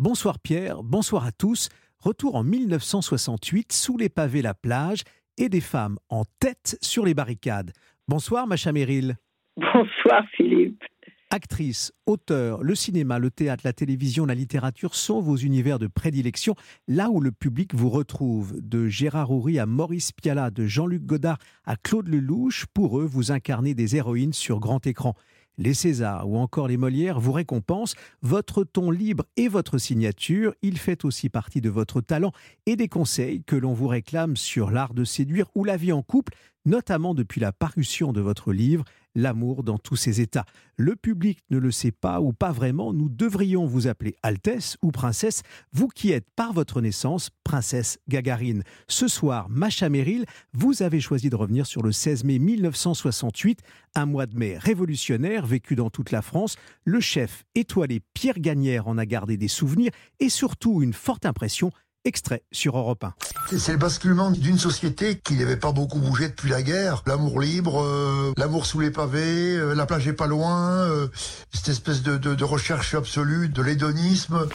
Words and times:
Bonsoir 0.00 0.38
Pierre, 0.38 0.84
bonsoir 0.84 1.26
à 1.26 1.32
tous. 1.32 1.70
Retour 1.98 2.36
en 2.36 2.44
1968, 2.44 3.72
sous 3.72 3.96
les 3.96 4.08
pavés 4.08 4.42
la 4.42 4.54
plage 4.54 5.02
et 5.36 5.48
des 5.48 5.60
femmes 5.60 5.98
en 6.08 6.22
tête 6.38 6.78
sur 6.80 7.04
les 7.04 7.14
barricades. 7.14 7.72
Bonsoir 8.06 8.46
Macha 8.46 8.70
Merrill. 8.70 9.16
Bonsoir 9.56 10.22
Philippe. 10.36 10.84
Actrice, 11.30 11.92
auteur, 12.06 12.62
le 12.62 12.76
cinéma, 12.76 13.18
le 13.18 13.32
théâtre, 13.32 13.62
la 13.64 13.72
télévision, 13.72 14.24
la 14.24 14.36
littérature 14.36 14.94
sont 14.94 15.20
vos 15.20 15.36
univers 15.36 15.80
de 15.80 15.88
prédilection, 15.88 16.54
là 16.86 17.10
où 17.10 17.20
le 17.20 17.32
public 17.32 17.74
vous 17.74 17.90
retrouve. 17.90 18.54
De 18.60 18.86
Gérard 18.86 19.32
Houry 19.32 19.58
à 19.58 19.66
Maurice 19.66 20.12
Pialat, 20.12 20.52
de 20.52 20.64
Jean-Luc 20.64 21.06
Godard 21.06 21.38
à 21.64 21.74
Claude 21.74 22.06
Lelouch, 22.06 22.66
pour 22.72 23.00
eux, 23.00 23.04
vous 23.04 23.32
incarnez 23.32 23.74
des 23.74 23.96
héroïnes 23.96 24.32
sur 24.32 24.60
grand 24.60 24.86
écran 24.86 25.16
les 25.58 25.74
Césars 25.74 26.28
ou 26.28 26.38
encore 26.38 26.68
les 26.68 26.76
Molières 26.76 27.20
vous 27.20 27.32
récompensent. 27.32 27.94
Votre 28.22 28.64
ton 28.64 28.90
libre 28.90 29.24
et 29.36 29.48
votre 29.48 29.78
signature, 29.78 30.54
il 30.62 30.78
fait 30.78 31.04
aussi 31.04 31.28
partie 31.28 31.60
de 31.60 31.68
votre 31.68 32.00
talent 32.00 32.32
et 32.66 32.76
des 32.76 32.88
conseils 32.88 33.42
que 33.44 33.56
l'on 33.56 33.74
vous 33.74 33.88
réclame 33.88 34.36
sur 34.36 34.70
l'art 34.70 34.94
de 34.94 35.04
séduire 35.04 35.46
ou 35.54 35.64
la 35.64 35.76
vie 35.76 35.92
en 35.92 36.02
couple, 36.02 36.34
notamment 36.64 37.14
depuis 37.14 37.40
la 37.40 37.52
parution 37.52 38.12
de 38.12 38.20
votre 38.20 38.52
livre 38.52 38.84
L'amour 39.18 39.64
dans 39.64 39.78
tous 39.78 39.96
ses 39.96 40.20
états. 40.20 40.44
Le 40.76 40.94
public 40.94 41.40
ne 41.50 41.58
le 41.58 41.72
sait 41.72 41.90
pas 41.90 42.20
ou 42.20 42.32
pas 42.32 42.52
vraiment, 42.52 42.92
nous 42.92 43.08
devrions 43.08 43.66
vous 43.66 43.88
appeler 43.88 44.14
Altesse 44.22 44.76
ou 44.80 44.92
Princesse, 44.92 45.42
vous 45.72 45.88
qui 45.88 46.12
êtes 46.12 46.30
par 46.36 46.52
votre 46.52 46.80
naissance 46.80 47.30
Princesse 47.42 47.98
Gagarine. 48.08 48.62
Ce 48.86 49.08
soir, 49.08 49.48
Macha 49.48 49.88
Merrill, 49.88 50.24
vous 50.52 50.84
avez 50.84 51.00
choisi 51.00 51.30
de 51.30 51.34
revenir 51.34 51.66
sur 51.66 51.82
le 51.82 51.90
16 51.90 52.22
mai 52.22 52.38
1968, 52.38 53.58
un 53.96 54.06
mois 54.06 54.26
de 54.26 54.36
mai 54.36 54.56
révolutionnaire 54.56 55.44
vécu 55.46 55.74
dans 55.74 55.90
toute 55.90 56.12
la 56.12 56.22
France. 56.22 56.54
Le 56.84 57.00
chef 57.00 57.44
étoilé 57.56 58.00
Pierre 58.14 58.38
Gagnère 58.38 58.86
en 58.86 58.98
a 58.98 59.04
gardé 59.04 59.36
des 59.36 59.48
souvenirs 59.48 59.90
et 60.20 60.28
surtout 60.28 60.80
une 60.80 60.92
forte 60.92 61.26
impression 61.26 61.72
Extrait 62.04 62.42
sur 62.52 62.78
Europe 62.78 63.04
1. 63.04 63.14
C'est 63.56 63.72
le 63.72 63.78
basculement 63.78 64.30
d'une 64.30 64.58
société 64.58 65.18
qui 65.18 65.34
n'avait 65.34 65.56
pas 65.56 65.72
beaucoup 65.72 65.98
bougé 65.98 66.28
depuis 66.28 66.48
la 66.48 66.62
guerre. 66.62 67.02
L'amour 67.06 67.40
libre, 67.40 67.82
euh, 67.82 68.32
l'amour 68.36 68.66
sous 68.66 68.80
les 68.80 68.90
pavés, 68.90 69.56
euh, 69.56 69.74
la 69.74 69.86
plage 69.86 70.06
est 70.06 70.12
pas 70.12 70.26
loin, 70.26 70.70
euh, 70.70 71.08
cette 71.52 71.68
espèce 71.68 72.02
de, 72.02 72.16
de 72.16 72.44
recherche 72.44 72.94
absolue 72.94 73.48
de 73.48 73.62
l'hédonisme. 73.62 74.48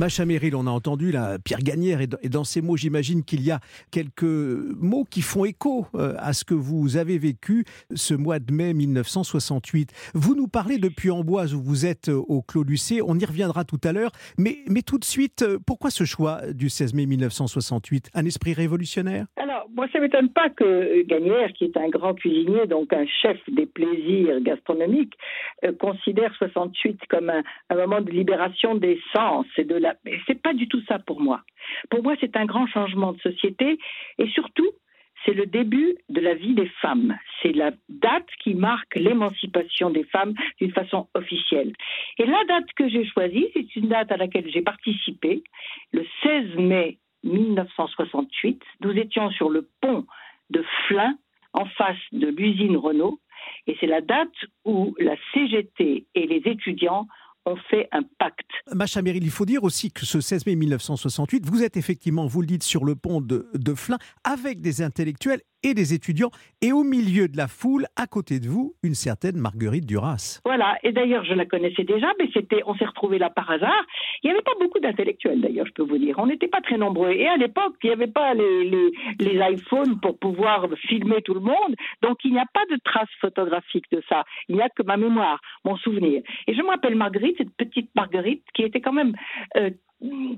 Macha 0.00 0.24
Merrill, 0.24 0.56
on 0.56 0.66
a 0.66 0.70
entendu 0.70 1.12
la 1.12 1.38
Pierre 1.38 1.58
Gagnère, 1.58 2.00
et 2.00 2.06
dans 2.06 2.42
ces 2.42 2.62
mots, 2.62 2.74
j'imagine 2.74 3.22
qu'il 3.22 3.42
y 3.42 3.50
a 3.50 3.60
quelques 3.90 4.22
mots 4.22 5.04
qui 5.04 5.20
font 5.20 5.44
écho 5.44 5.88
euh, 5.94 6.14
à 6.16 6.32
ce 6.32 6.42
que 6.46 6.54
vous 6.54 6.96
avez 6.96 7.18
vécu 7.18 7.66
ce 7.94 8.14
mois 8.14 8.38
de 8.38 8.50
mai 8.50 8.72
1968. 8.72 9.92
Vous 10.14 10.34
nous 10.34 10.48
parlez 10.48 10.78
de 10.78 10.88
Puy-en-Boise, 10.88 11.52
où 11.52 11.60
vous 11.60 11.84
êtes 11.84 12.08
euh, 12.08 12.14
au 12.28 12.40
Clos 12.40 12.62
Lucé, 12.62 13.02
on 13.02 13.18
y 13.18 13.24
reviendra 13.26 13.66
tout 13.66 13.80
à 13.84 13.92
l'heure, 13.92 14.12
mais, 14.38 14.60
mais 14.68 14.80
tout 14.80 14.98
de 14.98 15.04
suite, 15.04 15.42
euh, 15.42 15.58
pourquoi 15.66 15.90
ce 15.90 16.04
choix 16.04 16.50
du 16.50 16.70
16 16.70 16.94
mai 16.94 17.04
1968 17.04 18.08
Un 18.14 18.24
esprit 18.24 18.54
révolutionnaire? 18.54 19.26
Moi, 19.74 19.86
ça 19.92 19.98
ne 19.98 20.04
m'étonne 20.04 20.30
pas 20.30 20.48
que 20.50 21.02
Gagnère, 21.02 21.52
qui 21.52 21.64
est 21.64 21.76
un 21.76 21.88
grand 21.88 22.14
cuisinier, 22.14 22.66
donc 22.66 22.92
un 22.92 23.06
chef 23.06 23.38
des 23.48 23.66
plaisirs 23.66 24.40
gastronomiques, 24.40 25.14
considère 25.78 26.34
68 26.36 27.00
comme 27.08 27.30
un, 27.30 27.74
moment 27.74 28.00
de 28.00 28.10
libération 28.10 28.74
des 28.74 29.00
sens 29.12 29.46
et 29.56 29.64
de 29.64 29.80
c'est 30.26 30.40
pas 30.40 30.54
du 30.54 30.68
tout 30.68 30.82
ça 30.88 30.98
pour 30.98 31.20
moi. 31.20 31.42
Pour 31.90 32.02
moi, 32.02 32.14
c'est 32.20 32.36
un 32.36 32.46
grand 32.46 32.66
changement 32.66 33.12
de 33.12 33.20
société 33.20 33.78
et 34.18 34.28
surtout, 34.28 34.70
c'est 35.24 35.34
le 35.34 35.46
début 35.46 35.96
de 36.08 36.20
la 36.20 36.34
vie 36.34 36.54
des 36.54 36.70
femmes. 36.80 37.16
C'est 37.42 37.52
la 37.52 37.72
date 37.88 38.28
qui 38.42 38.54
marque 38.54 38.94
l'émancipation 38.96 39.90
des 39.90 40.04
femmes 40.04 40.34
d'une 40.60 40.72
façon 40.72 41.08
officielle. 41.14 41.72
Et 42.18 42.24
la 42.24 42.42
date 42.48 42.72
que 42.76 42.88
j'ai 42.88 43.04
choisie, 43.04 43.48
c'est 43.54 43.76
une 43.76 43.88
date 43.88 44.10
à 44.12 44.16
laquelle 44.16 44.50
j'ai 44.50 44.62
participé, 44.62 45.42
le 45.92 46.04
16 46.22 46.56
mai 46.56 46.98
1968. 47.24 48.62
Nous 48.80 48.92
étions 48.92 49.30
sur 49.30 49.50
le 49.50 49.68
pont 49.80 50.06
de 50.50 50.64
Flins, 50.86 51.16
en 51.52 51.66
face 51.66 51.98
de 52.12 52.28
l'usine 52.28 52.76
Renault, 52.76 53.20
et 53.66 53.76
c'est 53.80 53.86
la 53.86 54.00
date 54.00 54.28
où 54.64 54.94
la 54.98 55.16
CGT 55.32 56.06
et 56.14 56.26
les 56.26 56.42
étudiants 56.44 57.06
on 57.46 57.56
fait 57.56 57.88
un 57.92 58.02
pacte. 58.18 58.50
Macha 58.74 59.02
Merrill, 59.02 59.24
il 59.24 59.30
faut 59.30 59.46
dire 59.46 59.64
aussi 59.64 59.90
que 59.90 60.04
ce 60.04 60.20
16 60.20 60.46
mai 60.46 60.56
1968, 60.56 61.46
vous 61.46 61.62
êtes 61.62 61.76
effectivement, 61.76 62.26
vous 62.26 62.42
le 62.42 62.46
dites, 62.46 62.62
sur 62.62 62.84
le 62.84 62.94
pont 62.94 63.20
de, 63.20 63.48
de 63.54 63.74
Flins 63.74 63.98
avec 64.24 64.60
des 64.60 64.82
intellectuels 64.82 65.40
et 65.62 65.74
des 65.74 65.94
étudiants, 65.94 66.30
et 66.62 66.72
au 66.72 66.82
milieu 66.82 67.28
de 67.28 67.36
la 67.36 67.48
foule, 67.48 67.86
à 67.96 68.06
côté 68.06 68.40
de 68.40 68.48
vous, 68.48 68.74
une 68.82 68.94
certaine 68.94 69.36
Marguerite 69.36 69.86
Duras. 69.86 70.40
Voilà, 70.44 70.76
et 70.82 70.92
d'ailleurs 70.92 71.24
je 71.24 71.34
la 71.34 71.46
connaissais 71.46 71.84
déjà, 71.84 72.08
mais 72.18 72.28
c'était, 72.32 72.62
on 72.66 72.74
s'est 72.74 72.86
retrouvés 72.86 73.18
là 73.18 73.30
par 73.30 73.50
hasard. 73.50 73.84
Il 74.22 74.28
n'y 74.28 74.32
avait 74.32 74.42
pas 74.42 74.54
beaucoup 74.60 74.78
d'intellectuels 74.80 75.40
d'ailleurs, 75.40 75.66
je 75.66 75.72
peux 75.72 75.82
vous 75.82 75.98
dire. 75.98 76.16
On 76.18 76.26
n'était 76.26 76.48
pas 76.48 76.60
très 76.60 76.78
nombreux, 76.78 77.12
et 77.12 77.28
à 77.28 77.36
l'époque 77.36 77.74
il 77.82 77.88
n'y 77.88 77.92
avait 77.92 78.06
pas 78.06 78.34
les, 78.34 78.64
les, 78.64 78.90
les 79.20 79.54
iPhones 79.54 80.00
pour 80.00 80.18
pouvoir 80.18 80.66
filmer 80.88 81.22
tout 81.22 81.34
le 81.34 81.40
monde, 81.40 81.74
donc 82.02 82.18
il 82.24 82.32
n'y 82.32 82.38
a 82.38 82.46
pas 82.52 82.64
de 82.70 82.78
traces 82.84 83.08
photographiques 83.20 83.90
de 83.92 84.02
ça. 84.08 84.24
Il 84.48 84.56
n'y 84.56 84.62
a 84.62 84.68
que 84.68 84.82
ma 84.82 84.96
mémoire, 84.96 85.40
mon 85.64 85.76
souvenir. 85.76 86.22
Et 86.46 86.54
je 86.54 86.62
m'appelle 86.62 86.94
Marguerite, 86.94 87.36
cette 87.38 87.54
petite 87.56 87.90
Marguerite 87.94 88.44
qui 88.54 88.62
était 88.62 88.80
quand 88.80 88.92
même 88.92 89.14
euh, 89.56 89.70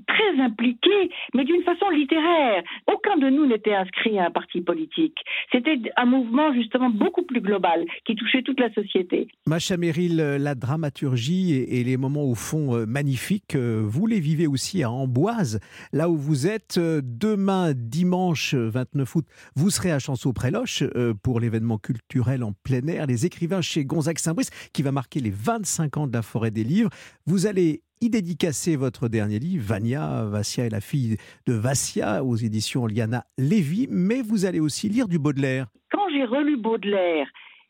très 0.07 0.41
impliqués, 0.41 1.09
mais 1.33 1.43
d'une 1.45 1.63
façon 1.63 1.89
littéraire. 1.89 2.63
Aucun 2.91 3.17
de 3.17 3.29
nous 3.29 3.45
n'était 3.45 3.73
inscrit 3.73 4.19
à 4.19 4.27
un 4.27 4.31
parti 4.31 4.61
politique. 4.61 5.17
C'était 5.51 5.79
un 5.97 6.05
mouvement 6.05 6.53
justement 6.53 6.89
beaucoup 6.89 7.23
plus 7.23 7.41
global 7.41 7.85
qui 8.05 8.15
touchait 8.15 8.41
toute 8.41 8.59
la 8.59 8.73
société. 8.73 9.27
Macha 9.47 9.77
Merrill, 9.77 10.17
la 10.17 10.55
dramaturgie 10.55 11.53
et 11.53 11.83
les 11.83 11.97
moments 11.97 12.23
au 12.23 12.35
fond 12.35 12.75
euh, 12.75 12.85
magnifiques, 12.85 13.55
euh, 13.55 13.83
vous 13.85 14.07
les 14.07 14.19
vivez 14.19 14.47
aussi 14.47 14.83
à 14.83 14.91
Amboise, 14.91 15.59
là 15.91 16.09
où 16.09 16.17
vous 16.17 16.47
êtes. 16.47 16.77
Euh, 16.77 17.01
demain, 17.03 17.73
dimanche 17.73 18.53
29 18.53 19.15
août, 19.15 19.25
vous 19.55 19.69
serez 19.69 19.91
à 19.91 19.99
Chanceau-Préloche 19.99 20.83
pour 21.23 21.39
l'événement 21.39 21.77
culturel 21.77 22.43
en 22.43 22.53
plein 22.63 22.85
air, 22.87 23.05
les 23.05 23.25
écrivains 23.25 23.61
chez 23.61 23.85
Gonzague 23.85 24.17
Saint-Brice, 24.17 24.49
qui 24.73 24.81
va 24.81 24.91
marquer 24.91 25.19
les 25.19 25.29
25 25.31 25.97
ans 25.97 26.07
de 26.07 26.13
la 26.13 26.21
forêt 26.21 26.51
des 26.51 26.63
livres. 26.63 26.89
Vous 27.25 27.47
allez 27.47 27.81
y 28.03 28.09
dédicacer 28.09 28.75
votre 28.75 29.07
dernier 29.07 29.39
livre, 29.39 29.63
Vania, 29.65 30.25
Vassia 30.25 30.65
est 30.65 30.69
la 30.69 30.81
fille 30.81 31.15
de 31.47 31.53
Vassia, 31.53 32.21
aux 32.21 32.35
éditions 32.35 32.85
Liana 32.85 33.23
Lévy, 33.37 33.87
mais 33.89 34.21
vous 34.21 34.43
allez 34.43 34.59
aussi 34.59 34.89
lire 34.89 35.07
du 35.07 35.19
Baudelaire. 35.19 35.67
Quand 35.89 36.09
j'ai 36.11 36.25
relu 36.25 36.57
Baudelaire, 36.57 37.27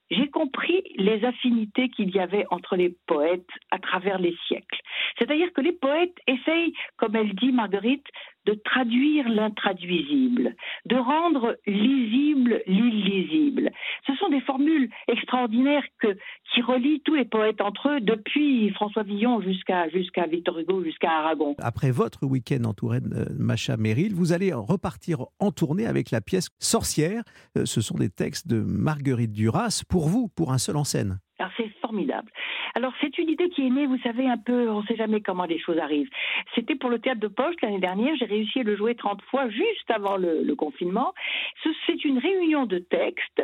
j'ai 0.10 0.30
compris 0.30 0.82
les 0.96 1.24
affinités 1.24 1.90
qu'il 1.90 2.10
y 2.10 2.20
avait 2.20 2.46
entre 2.50 2.76
les 2.76 2.96
poètes 3.06 3.48
à 3.70 3.78
travers 3.78 4.18
les 4.18 4.36
siècles. 4.48 4.80
C'est-à-dire 5.20 5.54
que 5.54 5.62
les 5.62 5.72
poètes 5.72 6.18
essayent, 6.28 6.74
comme 6.98 7.16
elle 7.16 7.34
dit 7.36 7.52
Marguerite, 7.52 8.08
de 8.46 8.54
traduire 8.54 9.30
l'intraduisible, 9.30 10.56
de 10.86 10.96
rendre 10.96 11.58
lisible 11.68 12.62
l'illisible. 12.68 13.72
Ce 14.06 14.14
sont 14.16 14.30
des 14.30 14.42
formules 14.42 14.90
extraordinaires 15.08 15.84
que, 16.00 16.18
qui 16.54 16.62
relient 16.62 17.02
tous 17.06 17.16
les 17.16 17.26
poètes 17.26 17.62
entre 17.62 17.90
eux, 17.90 18.02
depuis 18.02 18.70
François 18.72 19.04
Villon 19.04 19.42
jusqu'à 19.42 19.90
jusqu'à 19.90 20.28
Victor 20.28 20.60
Hugo, 20.60 20.84
jusqu'à 20.84 21.12
Aragon. 21.12 21.56
Après 21.60 21.92
votre 21.92 22.26
week-end 22.26 22.64
en 22.66 22.74
Touraine, 22.74 23.14
euh, 23.16 23.26
Macha 23.38 23.78
Merrill, 23.78 24.14
vous 24.14 24.34
allez 24.34 24.54
repartir 24.54 25.26
en 25.40 25.52
tournée 25.52 25.86
avec 25.86 26.12
la 26.12 26.22
pièce 26.22 26.50
Sorcière. 26.60 27.24
Euh, 27.58 27.66
ce 27.66 27.82
sont 27.82 27.98
des 27.98 28.10
textes 28.10 28.48
de 28.48 28.62
Marguerite 28.62 29.32
Duras, 29.32 29.84
pour 29.90 30.08
vous, 30.08 30.30
pour 30.36 30.52
un 30.52 30.58
seul 30.58 30.78
en 30.78 30.84
scène. 30.84 31.20
Alors 31.40 31.52
c'est 31.58 31.70
formidable. 31.82 32.30
Alors 32.76 32.94
c'est 33.02 33.18
une 33.18 33.30
idée 33.30 33.50
qui 33.50 33.66
est 33.66 33.70
née, 33.70 33.86
vous 33.86 34.00
savez, 34.00 34.28
un 34.28 34.38
peu, 34.38 34.70
on 34.70 34.82
ne 34.82 34.88
sait 34.88 34.96
jamais 34.96 35.22
comment 35.22 35.46
les 35.46 35.60
choses 35.60 35.78
arrivent. 35.78 36.10
C'était 36.56 36.76
pour 36.76 36.90
le 36.90 37.00
théâtre 37.00 37.20
de 37.20 37.28
poche 37.28 37.56
l'année 37.62 37.80
dernière, 37.80 38.16
j'ai 38.16 38.26
réussi 38.26 38.62
à 38.62 38.64
le 38.64 38.76
jouer 38.76 38.96
30 38.96 39.22
fois 39.24 39.50
juste 39.50 39.90
avant 39.90 40.18
le, 40.18 40.54
confinement. 40.56 41.14
C'est 41.88 42.04
une 42.06 42.20
réunion 42.20 42.66
de 42.66 42.78
textes 42.80 43.42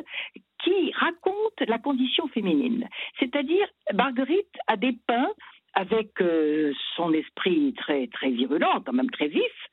qui 0.64 0.92
raconte 0.94 1.60
la 1.68 1.80
condition 1.80 2.28
féminine. 2.28 2.88
C'est-à-dire, 3.20 3.68
Marguerite 3.94 4.56
a 4.68 4.78
dépeint 4.78 5.32
avec 5.74 6.22
euh, 6.22 6.74
son 6.96 7.14
esprit 7.14 7.74
très 7.74 8.08
très 8.08 8.30
virulent, 8.30 8.82
quand 8.86 8.94
même 8.94 9.10
très 9.10 9.28
vif, 9.28 9.70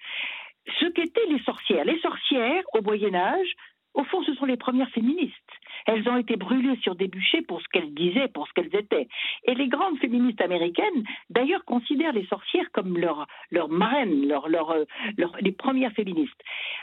ce 0.81 0.86
qu'étaient 0.86 1.26
les 1.28 1.40
sorcières? 1.40 1.84
Les 1.84 1.98
sorcières, 2.00 2.64
au 2.75 2.82
Moyen 2.82 3.14
Âge, 3.14 3.48
au 3.94 4.04
fond, 4.04 4.22
ce 4.25 4.34
sont 4.34 4.44
les 4.44 4.56
premières 4.56 4.90
féministes. 4.90 5.45
Elles 5.86 6.08
ont 6.08 6.16
été 6.16 6.36
brûlées 6.36 6.76
sur 6.82 6.94
des 6.94 7.08
bûchers 7.08 7.42
pour 7.42 7.60
ce 7.60 7.68
qu'elles 7.72 7.94
disaient, 7.94 8.28
pour 8.28 8.46
ce 8.48 8.52
qu'elles 8.54 8.74
étaient. 8.74 9.08
Et 9.44 9.54
les 9.54 9.68
grandes 9.68 9.98
féministes 9.98 10.40
américaines, 10.40 11.04
d'ailleurs, 11.30 11.64
considèrent 11.64 12.12
les 12.12 12.26
sorcières 12.26 12.70
comme 12.72 12.98
leurs 12.98 13.26
leur 13.50 13.68
marraines, 13.68 14.26
leur, 14.26 14.48
leur, 14.48 14.70
euh, 14.70 14.84
les 15.40 15.52
premières 15.52 15.92
féministes. 15.92 16.40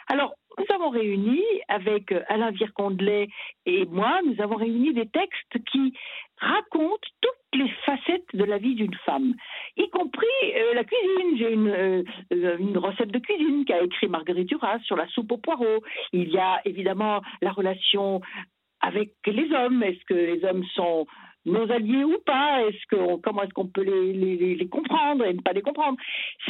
Alors, 0.07 0.33
nous 0.57 0.65
avons 0.75 0.89
réuni, 0.89 1.41
avec 1.67 2.11
euh, 2.11 2.21
Alain 2.29 2.51
Vircondelet 2.51 3.27
et 3.65 3.85
moi, 3.85 4.19
nous 4.25 4.41
avons 4.41 4.55
réuni 4.55 4.93
des 4.93 5.07
textes 5.07 5.57
qui 5.71 5.93
racontent 6.37 7.07
toutes 7.21 7.59
les 7.59 7.69
facettes 7.85 8.27
de 8.33 8.43
la 8.43 8.57
vie 8.57 8.75
d'une 8.75 8.95
femme, 9.05 9.33
y 9.77 9.89
compris 9.89 10.25
euh, 10.55 10.73
la 10.73 10.83
cuisine. 10.83 11.37
J'ai 11.37 11.53
une, 11.53 12.05
une, 12.31 12.77
recette 12.77 13.11
de 13.11 13.19
cuisine 13.19 13.65
qu'a 13.65 13.81
écrit 13.81 14.07
Marguerite 14.07 14.49
Duras 14.49 14.79
sur 14.79 14.95
la 14.95 15.07
soupe 15.07 15.31
aux 15.31 15.37
poireaux. 15.37 15.83
Il 16.11 16.29
y 16.29 16.37
a 16.37 16.61
évidemment 16.65 17.21
la 17.41 17.51
relation 17.51 18.21
avec 18.83 19.13
les 19.25 19.51
hommes. 19.51 19.81
Est-ce 19.81 20.03
que 20.05 20.13
les 20.13 20.43
hommes 20.45 20.63
sont 20.75 21.07
nos 21.45 21.69
alliés 21.71 22.03
ou 22.03 22.17
pas? 22.25 22.61
Comment 23.23 23.43
est-ce 23.43 23.53
qu'on 23.53 23.67
peut 23.67 23.83
les, 23.83 24.67
comprendre 24.69 25.25
et 25.25 25.33
ne 25.33 25.41
pas 25.41 25.53
les 25.53 25.61
comprendre? 25.61 25.97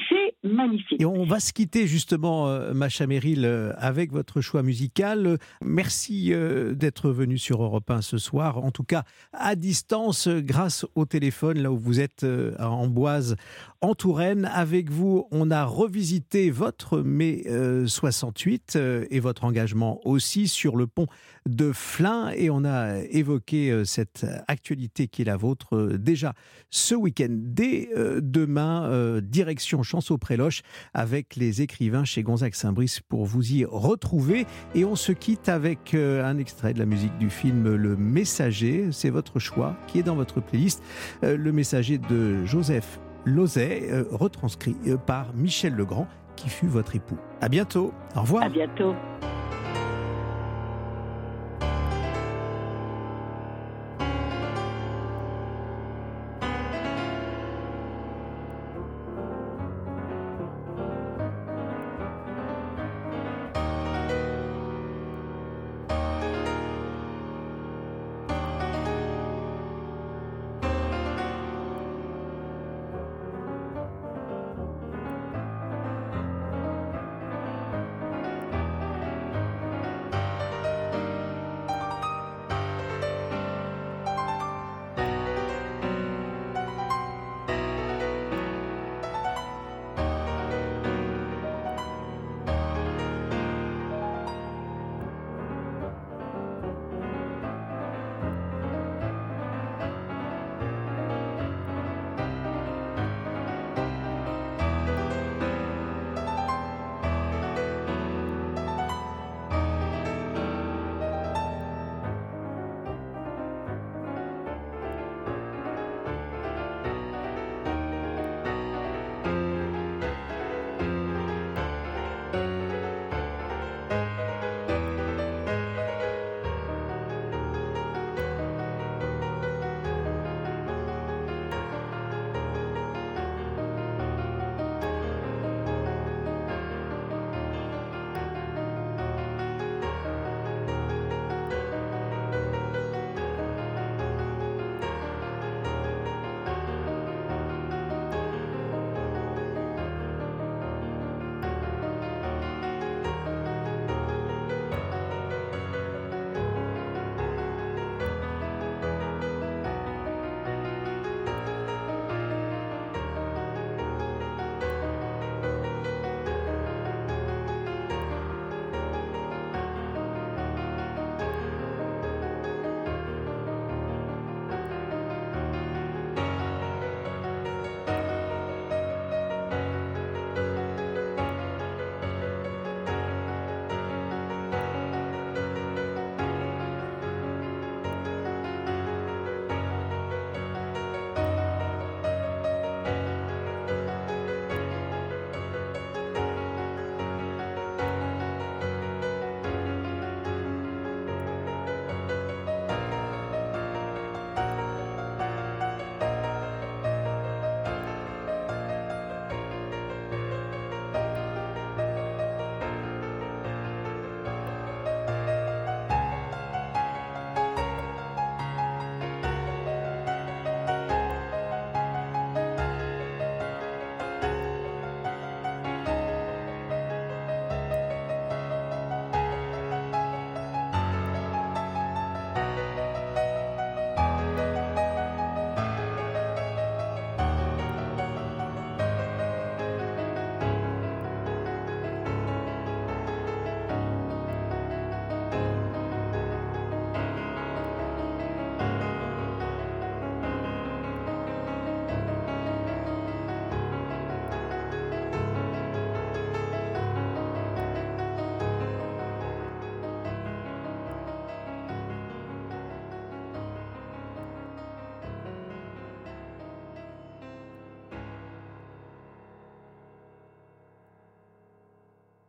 C'est 0.10 0.36
magnifique. 0.44 1.02
Et 1.02 1.06
on 1.06 1.24
va 1.24 1.40
se 1.40 1.54
quitter 1.54 1.88
justement, 1.88 2.48
euh, 2.48 2.74
Macha 2.74 3.08
Merrill, 3.08 3.46
euh, 3.46 3.72
avec 3.78 4.12
votre 4.12 4.42
choix 4.42 4.64
musical. 4.64 5.38
Merci 5.64 6.34
euh, 6.34 6.74
d'être 6.74 7.10
venu 7.10 7.38
sur 7.38 7.64
Europe 7.64 7.90
1 7.90 8.02
ce 8.02 8.18
soir. 8.18 8.58
En 8.58 8.72
tout 8.72 8.84
cas, 8.84 9.04
à 9.34 9.56
distance, 9.56 10.28
grâce 10.28 10.86
au 10.96 11.06
téléphone, 11.06 11.62
là 11.62 11.72
où 11.72 11.78
vous 11.78 12.00
êtes 12.00 12.26
à 12.58 12.70
Amboise, 12.70 13.36
en 13.82 13.96
Touraine. 13.96 14.50
Avec 14.54 14.90
vous, 14.90 15.28
on 15.32 15.52
a 15.52 15.66
revisité 15.66 16.50
votre 16.52 17.00
mai 17.00 17.44
68 17.86 18.78
et 19.10 19.20
votre 19.20 19.44
engagement 19.44 20.00
aussi 20.06 20.48
sur 20.48 20.76
le 20.76 20.88
pont 20.88 21.08
de 21.48 21.72
Flins 21.72 22.32
et 22.36 22.50
on 22.50 22.64
a 22.64 23.00
évoqué 23.10 23.84
cette 23.86 24.26
actualité 24.48 25.08
qui 25.08 25.22
est 25.22 25.26
la 25.26 25.38
vôtre 25.38 25.76
euh, 25.76 25.98
déjà 25.98 26.34
ce 26.70 26.96
week-end. 26.96 27.28
Dès 27.30 27.90
euh, 27.96 28.20
demain, 28.22 28.86
euh, 28.86 29.22
direction 29.22 29.84
Chanceau-Préloche 29.84 30.62
avec 30.94 31.36
les 31.36 31.62
écrivains 31.62 32.04
chez 32.04 32.24
Gonzague 32.24 32.54
Saint-Brice 32.54 33.00
pour 33.02 33.26
vous 33.26 33.54
y 33.54 33.66
retrouver. 33.66 34.46
Et 34.76 34.86
on 34.86 34.96
se 34.96 35.12
quitte 35.12 35.50
avec 35.50 35.94
un 35.94 36.38
extrait 36.38 36.74
de 36.74 36.80
la 36.80 36.86
musique 36.86 37.18
du 37.18 37.30
film 37.30 37.76
Le 37.76 37.96
Messager. 37.96 38.90
C'est 38.92 39.10
votre 39.10 39.40
choix 39.40 39.76
qui 39.88 40.00
est 40.00 40.04
dans 40.04 40.16
votre 40.16 40.42
playlist. 40.42 40.82
Le 41.22 41.52
Messager 41.52 41.98
de 41.98 42.46
Joseph 42.46 43.00
Lozet, 43.26 43.90
retranscrit 44.12 44.76
par 45.06 45.34
Michel 45.34 45.76
Legrand 45.76 46.08
qui 46.36 46.50
fut 46.50 46.68
votre 46.68 46.96
époux. 46.96 47.18
À 47.42 47.50
bientôt. 47.50 47.94
Au 48.16 48.22
revoir. 48.22 48.44
À 48.44 48.50
bientôt. 48.50 48.96